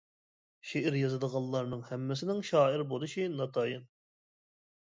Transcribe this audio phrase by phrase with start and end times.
[0.69, 3.89] شېئىر يازىدىغانلارنىڭ ھەممىسىنىڭ شائىر بولۇشى ناتايىن.